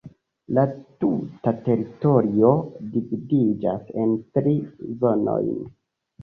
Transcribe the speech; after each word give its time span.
La 0.57 0.61
tuta 1.03 1.51
teritorio 1.67 2.49
dividiĝas 2.95 3.93
en 4.05 4.17
tri 4.39 4.57
zonojn. 5.05 5.55